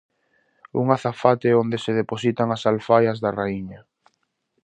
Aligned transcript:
Un 0.81 0.85
azafate 0.95 1.49
onde 1.61 1.77
se 1.83 1.91
depositan 2.01 2.47
as 2.55 2.63
alfaias 2.71 3.17
da 3.23 3.31
raíña. 3.39 3.79